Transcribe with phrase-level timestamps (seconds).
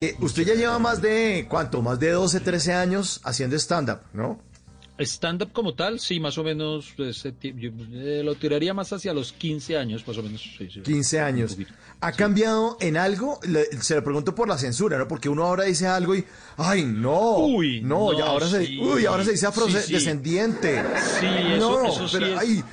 [0.00, 1.82] Eh, usted ya lleva más de, ¿cuánto?
[1.82, 4.38] Más de 12, 13 años haciendo stand-up, ¿no?
[4.96, 9.32] Stand-up como tal, sí, más o menos, pues, yo, eh, lo tiraría más hacia los
[9.32, 10.40] 15 años, más o menos.
[10.56, 11.56] Sí, sí, 15 años.
[12.00, 13.40] ¿Ha cambiado en algo?
[13.42, 15.08] Le- se lo pregunto por la censura, ¿no?
[15.08, 16.24] Porque uno ahora dice algo y,
[16.58, 17.38] ¡ay, no!
[17.38, 20.80] Uy, no, no, ya ahora, se, uy, ahora se dice afrodescendiente.
[21.18, 21.26] Sí,
[21.56, 22.64] eso, no, eso sí pero, es- ay,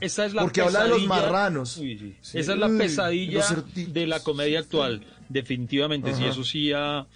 [0.00, 1.76] Esa es la Porque habla de los marranos.
[1.76, 2.16] Uy, sí.
[2.20, 2.38] Sí.
[2.38, 3.44] Esa es la pesadilla
[3.74, 6.30] de la comedia actual, definitivamente, sí, Ajá.
[6.32, 7.06] eso sí ha-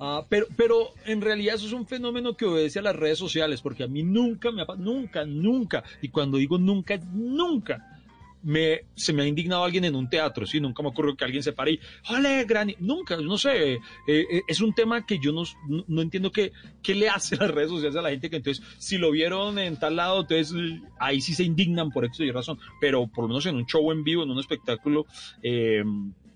[0.00, 3.60] ah, pero, pero en realidad eso es un fenómeno que obedece a las redes sociales,
[3.62, 7.97] porque a mí nunca me ha nunca, nunca, y cuando digo nunca, nunca,
[8.42, 11.42] me, se me ha indignado alguien en un teatro, sí, nunca me ocurrió que alguien
[11.42, 12.76] se pare y, ¡ole, Granny!
[12.78, 16.52] Nunca, no sé, eh, eh, es un tema que yo no, entiendo qué,
[16.86, 19.96] le hace las redes sociales a la gente que entonces, si lo vieron en tal
[19.96, 20.54] lado, entonces
[20.98, 23.90] ahí sí se indignan por X y razón, pero por lo menos en un show
[23.92, 25.06] en vivo, en un espectáculo,
[25.42, 25.82] eh,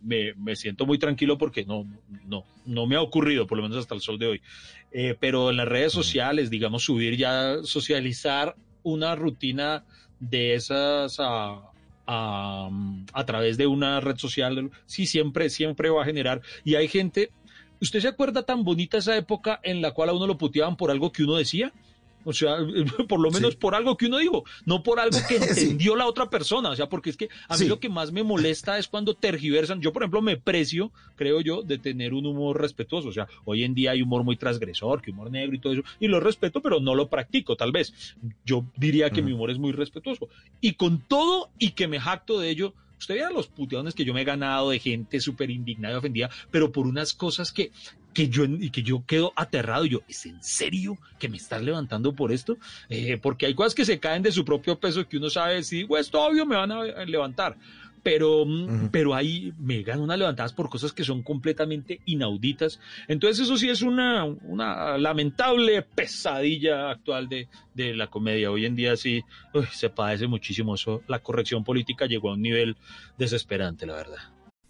[0.03, 1.87] me, siento muy tranquilo porque no,
[2.27, 4.42] no, no me ha ocurrido, por lo menos hasta el sol de hoy.
[5.20, 9.84] Pero en las redes sociales, digamos, subir ya, socializar una rutina
[10.19, 11.72] de esas a,
[12.06, 12.69] a,
[13.12, 16.42] a través de una red social, sí, siempre, siempre va a generar.
[16.64, 17.31] Y hay gente,
[17.81, 20.91] ¿usted se acuerda tan bonita esa época en la cual a uno lo puteaban por
[20.91, 21.72] algo que uno decía?
[22.25, 22.56] O sea,
[23.09, 23.59] por lo menos Sí.
[23.61, 25.61] por algo que uno dijo, no por algo que Sí.
[25.62, 26.70] entendió la otra persona.
[26.70, 27.69] O sea, porque es que a mí Sí.
[27.69, 29.81] lo que más me molesta es cuando tergiversan.
[29.81, 33.09] Yo, por ejemplo, me precio, creo yo, de tener un humor respetuoso.
[33.09, 35.83] O sea, hoy en día hay humor muy transgresor, que humor negro y todo eso,
[36.00, 38.15] y lo respeto, pero no lo practico, tal vez.
[38.45, 40.28] Yo diría que mi humor es muy respetuoso.
[40.61, 44.15] Y con todo y que me jacto de ello, usted vea los puteones que yo
[44.15, 47.73] me he ganado de gente súper indignada y ofendida, pero por unas cosas que,
[48.13, 49.85] que yo y que yo quedo aterrado.
[49.85, 52.59] Y yo, ¿es en serio que me estás levantando por esto?
[52.89, 55.77] Eh, porque hay cosas que se caen de su propio peso que uno sabe, si
[55.79, 57.57] digo esto, obvio, me van a a levantar.
[58.03, 62.81] Pero, mm, pero ahí me gano unas levantadas por cosas que son completamente inauditas.
[63.07, 68.51] Entonces eso sí es una, una lamentable pesadilla actual de, de la comedia.
[68.51, 69.23] Hoy en día sí
[69.55, 71.03] uy, se padece muchísimo eso.
[71.06, 72.77] La corrección política llegó a un nivel
[73.19, 74.19] desesperante, la verdad.